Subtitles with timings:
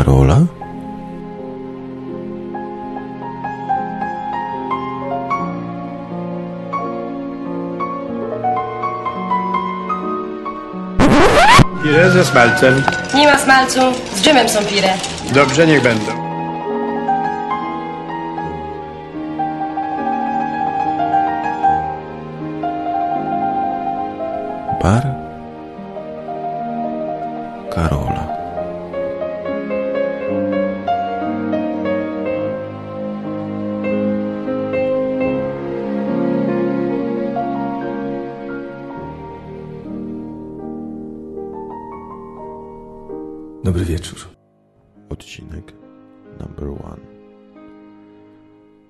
[0.00, 0.46] Karola?
[11.82, 12.82] Pire ze smalcem.
[13.14, 13.80] Nie ma smalcu,
[14.14, 14.92] z dżemem są pire.
[15.32, 16.12] Dobrze, niech będą.
[24.82, 25.04] Bar
[27.70, 28.19] Karola.
[43.64, 44.18] Dobry wieczór.
[45.08, 45.72] Odcinek
[46.38, 47.06] number one.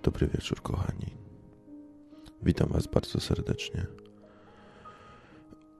[0.03, 1.17] Dobry wieczór, kochani.
[2.43, 3.87] Witam Was bardzo serdecznie.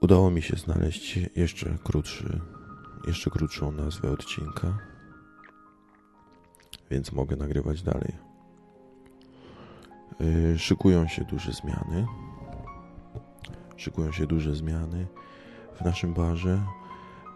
[0.01, 2.41] Udało mi się znaleźć jeszcze krótszy,
[3.07, 4.79] jeszcze krótszą nazwę odcinka,
[6.91, 8.13] więc mogę nagrywać dalej.
[10.21, 12.07] Yy, Szykują się duże zmiany.
[13.77, 15.07] Szykują się duże zmiany
[15.75, 16.63] w naszym barze,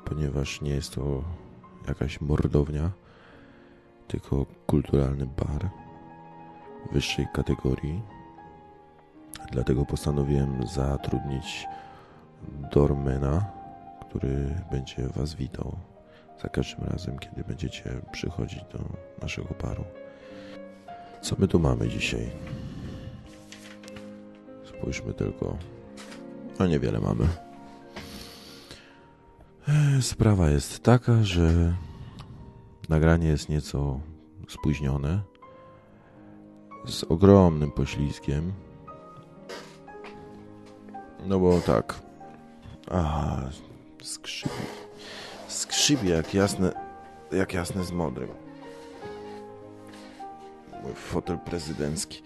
[0.05, 1.24] ponieważ nie jest to
[1.88, 2.90] jakaś mordownia,
[4.08, 5.70] tylko kulturalny bar
[6.92, 8.02] wyższej kategorii.
[9.52, 11.66] Dlatego postanowiłem zatrudnić
[12.72, 13.44] dormena,
[14.00, 15.77] który będzie Was witał
[16.42, 18.78] za każdym razem, kiedy będziecie przychodzić do
[19.22, 19.84] naszego baru.
[21.22, 22.30] Co my tu mamy dzisiaj?
[24.64, 25.56] Spójrzmy tylko.
[26.58, 27.27] No niewiele mamy.
[30.00, 31.74] Sprawa jest taka, że
[32.88, 34.00] nagranie jest nieco
[34.48, 35.20] spóźnione.
[36.86, 38.52] Z ogromnym poślizgiem.
[41.26, 42.00] No bo tak,
[42.90, 43.36] a,
[44.02, 44.55] skrzypi.
[45.48, 46.72] Skrzypi jak jasne,
[47.33, 48.28] jak jasne z modrym.
[50.83, 52.22] Mój fotel prezydencki.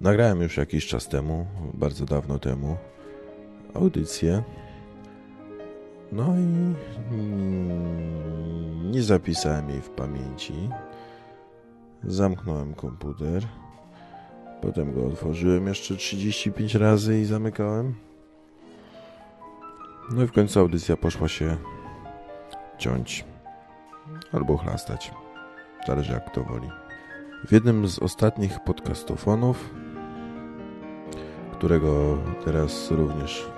[0.00, 2.76] Nagrałem już jakiś czas temu, bardzo dawno temu,
[3.74, 4.42] audycję.
[6.12, 6.74] No i
[7.14, 10.54] mm, nie zapisałem jej w pamięci.
[12.04, 13.42] Zamknąłem komputer.
[14.62, 17.94] Potem go otworzyłem jeszcze 35 razy i zamykałem.
[20.12, 21.56] No i w końcu audycja poszła się
[22.78, 23.24] ciąć
[24.32, 25.12] albo chlastać.
[25.86, 26.68] Zależy jak to woli.
[27.48, 29.70] W jednym z ostatnich podcastofonów,
[31.52, 33.48] którego teraz również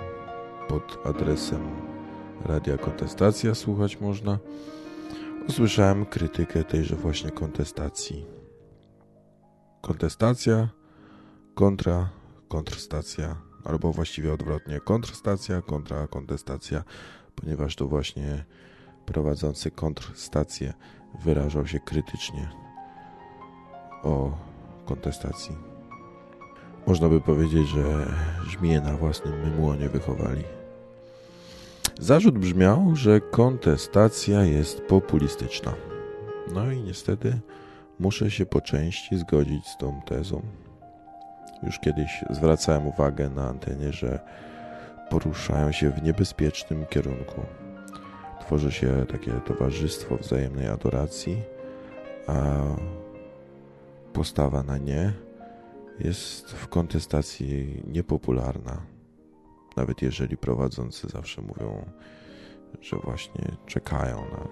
[0.67, 1.90] pod adresem
[2.45, 4.39] Radia Kontestacja słuchać można,
[5.47, 8.25] usłyszałem krytykę tejże właśnie kontestacji.
[9.81, 10.69] Kontestacja
[11.55, 12.09] kontra
[12.47, 16.83] kontrstacja albo właściwie odwrotnie, kontrstacja kontra kontestacja,
[17.35, 18.45] ponieważ to właśnie
[19.05, 20.73] prowadzący kontrstację
[21.23, 22.49] wyrażał się krytycznie
[24.03, 24.37] o
[24.85, 25.55] kontestacji.
[26.87, 28.13] Można by powiedzieć, że
[28.47, 30.60] żmije na własnym mymłonie wychowali.
[31.99, 35.73] Zarzut brzmiał, że kontestacja jest populistyczna.
[36.53, 37.39] No i niestety
[37.99, 40.41] muszę się po części zgodzić z tą tezą.
[41.63, 44.19] Już kiedyś zwracałem uwagę na antenie, że
[45.09, 47.41] poruszają się w niebezpiecznym kierunku.
[48.39, 51.41] Tworzy się takie towarzystwo wzajemnej adoracji,
[52.27, 52.61] a
[54.13, 55.13] postawa na nie
[55.99, 58.90] jest w kontestacji niepopularna.
[59.75, 61.85] Nawet jeżeli prowadzący zawsze mówią,
[62.81, 64.47] że właśnie czekają na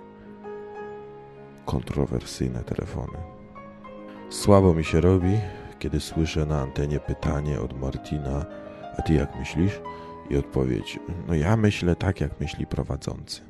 [1.65, 3.17] kontrowersyjne telefony.
[4.29, 5.39] Słabo mi się robi,
[5.79, 8.45] kiedy słyszę na antenie pytanie od Martina,
[8.97, 9.81] a ty jak myślisz?
[10.29, 13.41] I odpowiedź, no ja myślę tak, jak myśli prowadzący.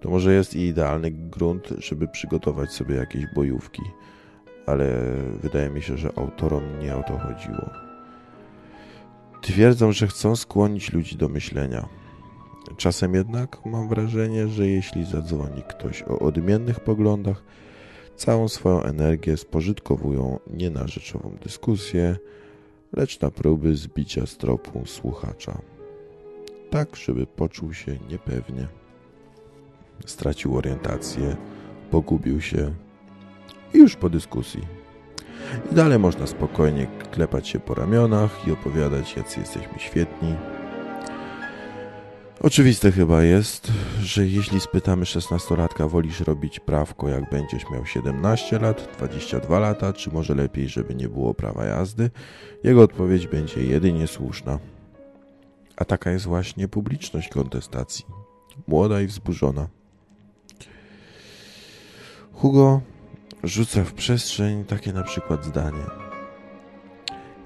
[0.00, 3.82] To może jest idealny grunt, żeby przygotować sobie jakieś bojówki,
[4.66, 5.00] ale
[5.42, 7.91] wydaje mi się, że autorom nie o to chodziło.
[9.42, 11.88] Twierdzą, że chcą skłonić ludzi do myślenia.
[12.76, 17.42] Czasem jednak mam wrażenie, że jeśli zadzwoni ktoś o odmiennych poglądach,
[18.16, 22.16] całą swoją energię spożytkowują nie na rzeczową dyskusję,
[22.92, 25.58] lecz na próby zbicia z tropu słuchacza.
[26.70, 28.68] Tak, żeby poczuł się niepewnie.
[30.06, 31.36] Stracił orientację,
[31.90, 32.74] pogubił się
[33.74, 34.81] i już po dyskusji.
[35.70, 40.34] I dalej można spokojnie klepać się po ramionach i opowiadać, jacy jesteśmy świetni.
[42.40, 48.88] Oczywiste chyba jest, że jeśli spytamy 16-latka, wolisz robić prawko, jak będziesz miał 17 lat,
[48.96, 52.10] 22 lata, czy może lepiej, żeby nie było prawa jazdy,
[52.64, 54.58] jego odpowiedź będzie jedynie słuszna.
[55.76, 58.04] A taka jest właśnie publiczność kontestacji.
[58.66, 59.68] Młoda i wzburzona.
[62.32, 62.80] Hugo
[63.42, 65.84] rzuca w przestrzeń takie na przykład zdanie.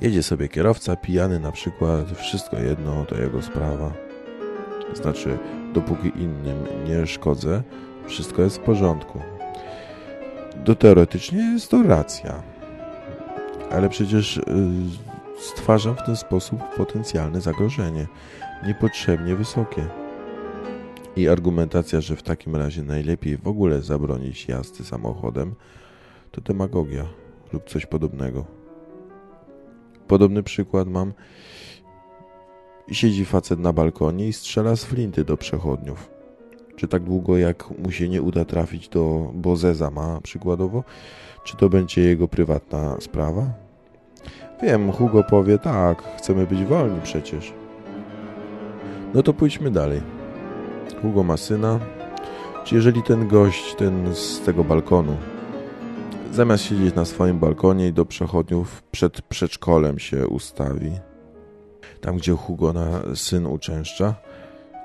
[0.01, 3.93] Jedzie sobie kierowca pijany na przykład, wszystko jedno, to jego sprawa.
[4.95, 5.39] Znaczy,
[5.75, 6.57] dopóki innym
[6.89, 7.63] nie szkodzę,
[8.07, 9.21] wszystko jest w porządku.
[10.65, 12.43] To teoretycznie jest to racja.
[13.71, 14.43] Ale przecież y,
[15.41, 18.07] stwarzam w ten sposób potencjalne zagrożenie,
[18.67, 19.87] niepotrzebnie wysokie.
[21.17, 25.55] I argumentacja, że w takim razie najlepiej w ogóle zabronić jazdy samochodem,
[26.37, 27.07] to demagogia
[27.53, 28.45] lub coś podobnego.
[30.09, 31.13] Podobny przykład mam.
[32.93, 36.11] Siedzi facet na balkonie i strzela z flinty do przechodniów.
[36.77, 40.85] Czy tak długo, jak mu się nie uda trafić do Bozeza ma przykładowo,
[41.45, 43.51] czy to będzie jego prywatna sprawa?
[44.63, 47.53] Wiem, Hugo powie, tak, chcemy być wolni przecież.
[49.15, 50.01] No to pójdźmy dalej.
[51.03, 51.81] Hugo ma syna.
[52.65, 55.17] Czy jeżeli ten gość, ten z tego balkonu,
[56.33, 60.93] zamiast siedzieć na swoim balkonie i do przechodniów przed przedszkolem się ustawi,
[62.01, 64.15] tam gdzie Hugo na syn uczęszcza,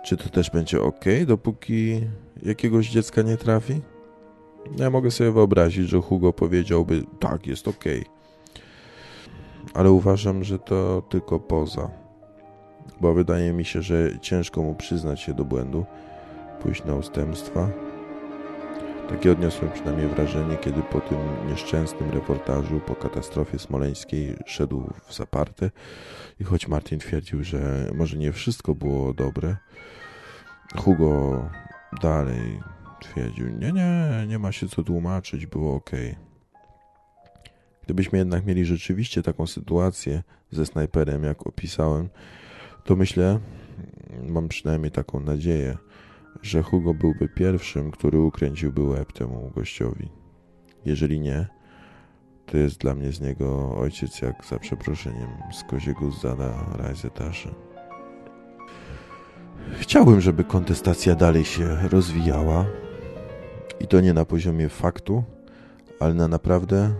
[0.06, 2.02] czy to też będzie ok, dopóki
[2.44, 3.82] jakiegoś dziecka nie trafi?
[4.78, 7.84] Ja mogę sobie wyobrazić, że Hugo powiedziałby, tak, jest ok.
[9.74, 11.90] Ale uważam, że to tylko poza.
[13.02, 15.86] Bo wydaje mi się, że ciężko mu przyznać się do błędu,
[16.62, 17.70] pójść na ustępstwa.
[19.12, 21.18] Takie odniosłem przynajmniej wrażenie, kiedy po tym
[21.48, 25.72] nieszczęsnym reportażu po katastrofie smoleńskiej szedł w zaparte
[26.40, 29.56] i choć Martin twierdził, że może nie wszystko było dobre,
[30.76, 31.50] Hugo
[32.02, 32.60] dalej
[33.02, 35.92] twierdził, nie, nie, nie ma się co tłumaczyć, było ok.
[37.84, 42.10] Gdybyśmy jednak mieli rzeczywiście taką sytuację ze snajperem, jak opisałem,
[42.84, 43.40] to myślę,
[44.30, 45.78] mam przynajmniej taką nadzieję,
[46.42, 50.10] że Hugo byłby pierwszym, który ukręciłby łeb temu gościowi.
[50.86, 51.48] Jeżeli nie,
[52.46, 57.50] to jest dla mnie z niego ojciec jak za przeproszeniem z koziego zada Rajzetaszy.
[59.80, 62.66] Chciałbym, żeby kontestacja dalej się rozwijała
[63.80, 65.24] i to nie na poziomie faktu,
[66.00, 66.94] ale na naprawdę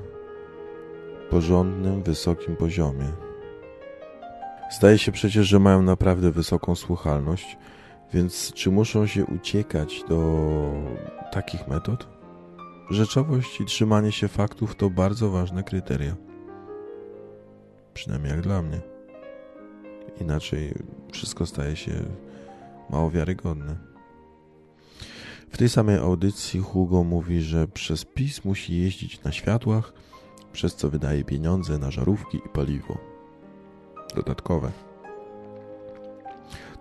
[1.30, 3.08] porządnym, wysokim poziomie.
[4.72, 7.58] Zdaje się przecież, że mają naprawdę wysoką słuchalność,
[8.14, 10.42] więc czy muszą się uciekać do
[11.32, 12.08] takich metod?
[12.90, 16.16] Rzeczowość i trzymanie się faktów to bardzo ważne kryteria.
[17.94, 18.82] Przynajmniej jak dla mnie.
[20.22, 20.74] Inaczej
[21.12, 21.92] wszystko staje się
[22.90, 23.76] mało wiarygodne.
[25.50, 29.94] W tej samej audycji Hugo mówi, że przez PiS musi jeździć na światłach,
[30.54, 32.98] przez co wydaje pieniądze na żarówki i paliwo.
[34.16, 34.91] Dodatkowe.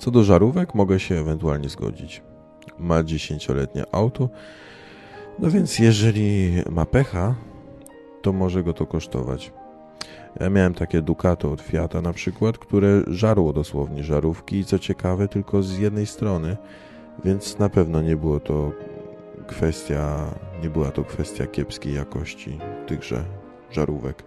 [0.00, 2.22] Co do żarówek, mogę się ewentualnie zgodzić.
[2.78, 4.28] Ma dziesięcioletnie auto,
[5.38, 7.34] no więc jeżeli ma pecha,
[8.22, 9.52] to może go to kosztować.
[10.40, 15.28] Ja miałem takie Ducato od Fiata na przykład, które żarło dosłownie żarówki i co ciekawe
[15.28, 16.56] tylko z jednej strony,
[17.24, 18.72] więc na pewno nie było to
[19.46, 23.24] kwestia, nie była to kwestia kiepskiej jakości tychże
[23.70, 24.22] żarówek.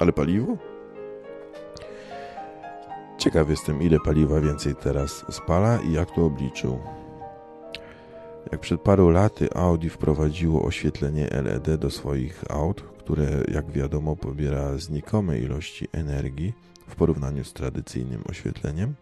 [0.00, 0.56] Ale paliwo?
[3.18, 6.78] Ciekaw jestem, ile paliwa więcej teraz spala i jak to obliczył.
[8.52, 14.78] Jak przed paru laty Audi wprowadziło oświetlenie LED do swoich aut, które jak wiadomo pobiera
[14.78, 16.52] znikome ilości energii
[16.88, 18.94] w porównaniu z tradycyjnym oświetleniem.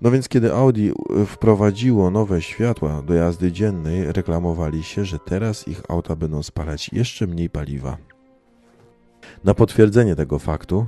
[0.00, 0.90] No więc kiedy Audi
[1.26, 7.26] wprowadziło nowe światła do jazdy dziennej, reklamowali się, że teraz ich auta będą spalać jeszcze
[7.26, 7.96] mniej paliwa.
[9.44, 10.86] Na potwierdzenie tego faktu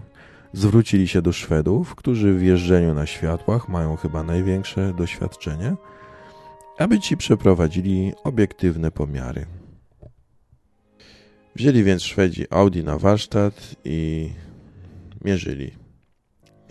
[0.52, 5.76] zwrócili się do Szwedów, którzy w jeżdżeniu na światłach mają chyba największe doświadczenie,
[6.78, 9.46] aby ci przeprowadzili obiektywne pomiary.
[11.56, 14.30] Wzięli więc Szwedzi Audi na warsztat i
[15.24, 15.70] mierzyli.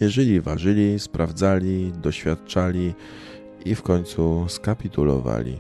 [0.01, 2.93] Mierzyli, ważyli, sprawdzali, doświadczali
[3.65, 5.59] i w końcu skapitulowali.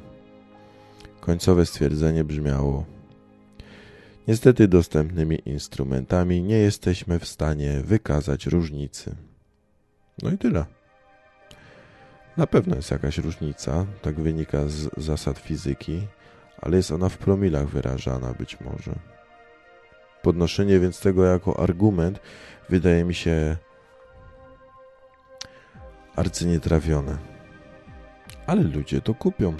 [1.19, 2.85] Końcowe stwierdzenie brzmiało:
[4.29, 9.15] Niestety dostępnymi instrumentami nie jesteśmy w stanie wykazać różnicy.
[10.23, 10.65] No i tyle.
[12.37, 16.07] Na pewno jest jakaś różnica, tak wynika z zasad fizyki,
[16.61, 18.95] ale jest ona w promilach wyrażana być może.
[20.21, 22.19] Podnoszenie więc tego jako argument
[22.69, 23.57] wydaje mi się
[26.15, 27.17] arcynietrawione.
[28.47, 29.55] Ale ludzie to kupią.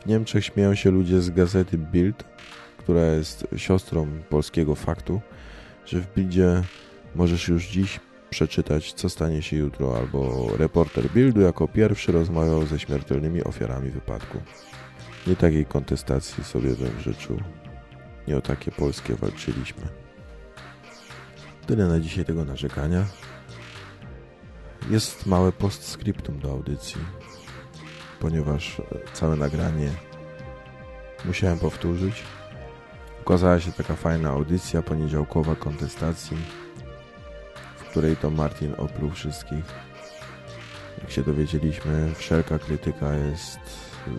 [0.00, 2.24] W Niemczech śmieją się ludzie z gazety Bild,
[2.84, 5.20] która jest siostrą polskiego faktu,
[5.86, 6.62] że w Bildzie
[7.14, 8.00] możesz już dziś
[8.30, 14.38] przeczytać, co stanie się jutro, albo reporter Bildu jako pierwszy rozmawiał ze śmiertelnymi ofiarami wypadku.
[15.26, 17.40] Nie takiej kontestacji sobie bym życzył.
[18.28, 19.82] Nie o takie polskie walczyliśmy.
[21.66, 23.04] Tyle na dzisiaj tego narzekania.
[24.90, 27.00] Jest małe postscriptum do audycji,
[28.20, 29.90] ponieważ całe nagranie
[31.24, 32.22] musiałem powtórzyć.
[33.24, 36.36] Ukazała się taka fajna audycja poniedziałkowa kontestacji,
[37.76, 39.64] w której to Martin opluł wszystkich.
[41.00, 43.58] Jak się dowiedzieliśmy, wszelka krytyka jest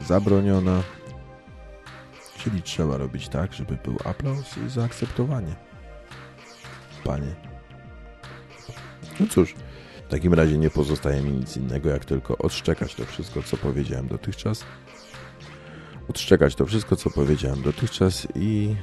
[0.07, 0.83] zabroniona,
[2.37, 5.55] czyli trzeba robić tak, żeby był aplauz i zaakceptowanie.
[7.03, 7.35] Panie.
[9.19, 9.55] No cóż,
[10.07, 14.07] w takim razie nie pozostaje mi nic innego, jak tylko odszczekać to wszystko, co powiedziałem
[14.07, 14.63] dotychczas.
[16.09, 18.75] Odszczekać to wszystko, co powiedziałem dotychczas i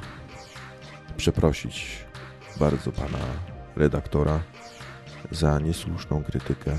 [1.17, 2.05] przeprosić
[2.61, 3.19] bardzo pana
[3.77, 4.41] redaktora
[5.31, 6.79] za niesłuszną krytykę.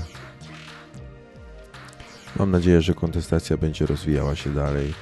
[2.36, 4.94] Mam nadzieję, że kontestacja będzie rozwijała się dalej.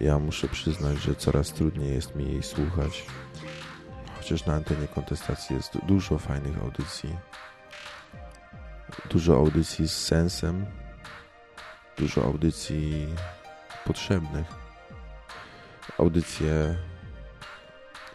[0.00, 3.06] Ja muszę przyznać, że coraz trudniej jest mi jej słuchać.
[4.16, 7.16] Chociaż na antenie kontestacji jest dużo fajnych audycji.
[9.10, 10.66] Dużo audycji z sensem.
[11.98, 13.06] Dużo audycji
[13.84, 14.67] potrzebnych.
[15.98, 16.76] Audycje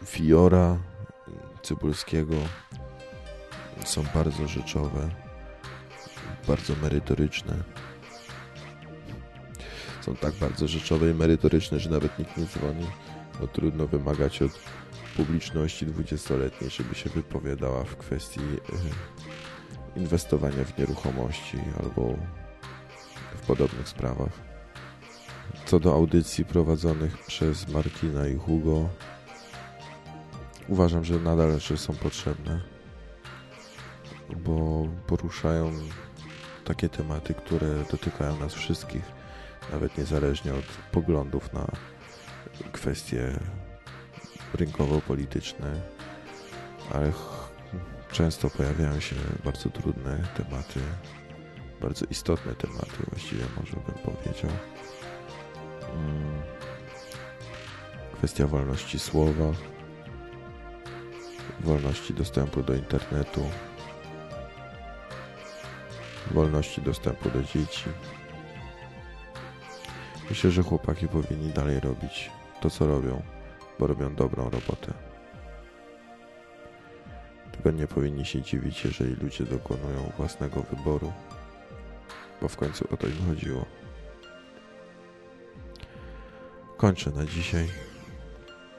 [0.05, 0.77] Fiora,
[1.63, 2.35] Cybulskiego
[3.85, 5.09] są bardzo rzeczowe,
[6.47, 7.53] bardzo merytoryczne.
[10.01, 12.87] Są tak bardzo rzeczowe i merytoryczne, że nawet nikt nie dzwoni.
[13.41, 14.51] No trudno wymagać od
[15.17, 22.15] publiczności dwudziestoletniej, żeby się wypowiadała w kwestii y, inwestowania w nieruchomości albo
[23.35, 24.52] w podobnych sprawach.
[25.73, 28.89] Co do audycji prowadzonych przez Martina i Hugo,
[30.67, 32.61] uważam, że nadal że są potrzebne,
[34.45, 35.71] bo poruszają
[36.65, 39.01] takie tematy, które dotykają nas wszystkich,
[39.71, 41.67] nawet niezależnie od poglądów na
[42.71, 43.39] kwestie
[44.53, 45.81] rynkowo-polityczne,
[46.91, 47.11] ale
[48.11, 49.15] często pojawiają się
[49.45, 50.79] bardzo trudne tematy,
[51.81, 54.51] bardzo istotne tematy, właściwie może bym powiedział.
[55.93, 56.41] Mm.
[58.17, 59.51] Kwestia wolności słowa,
[61.59, 63.49] wolności dostępu do internetu,
[66.31, 67.89] wolności dostępu do dzieci.
[70.29, 72.31] Myślę, że chłopaki powinni dalej robić
[72.61, 73.21] to, co robią,
[73.79, 74.93] bo robią dobrą robotę.
[77.51, 81.13] Tylko nie powinni się dziwić, jeżeli ludzie dokonują własnego wyboru,
[82.41, 83.65] bo w końcu o to im chodziło.
[86.83, 87.67] Kończę na dzisiaj.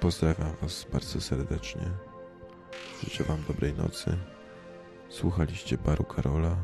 [0.01, 1.83] Pozdrawiam Was bardzo serdecznie.
[3.05, 4.17] Życzę Wam dobrej nocy.
[5.09, 6.57] Słuchaliście baru Karola,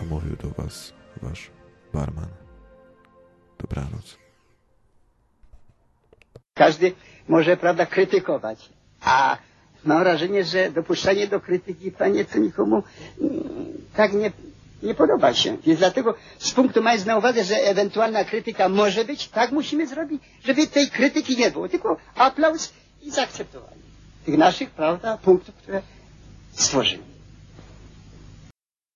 [0.00, 0.92] a mówił do Was
[1.22, 1.50] Wasz
[1.92, 2.28] barman.
[3.58, 4.18] Dobranoc.
[6.54, 6.92] Każdy
[7.28, 8.70] może, prawda, krytykować.
[9.00, 9.38] A
[9.84, 12.82] mam wrażenie, że dopuszczanie do krytyki, panie, to nikomu
[13.20, 13.42] mm,
[13.94, 14.32] tak nie,
[14.84, 15.56] nie podoba się.
[15.66, 20.22] Więc dlatego z punktu mając na uwadze, że ewentualna krytyka może być, tak musimy zrobić,
[20.44, 22.72] żeby tej krytyki nie było, tylko aplauz
[23.02, 23.84] i zaakceptowanie
[24.24, 25.82] tych naszych, prawda, punktów, które
[26.52, 27.13] stworzymy.